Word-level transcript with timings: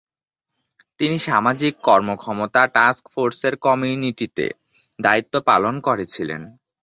তিনি 0.99 1.17
সামাজিক 1.27 1.73
কর্মক্ষমতা 1.83 2.61
টাস্ক 2.75 3.03
ফোর্সের 3.13 3.53
কমিটিতে 3.57 4.45
দায়িত্ব 4.99 5.33
পালন 5.49 5.75
করেছিলেন। 5.81 6.41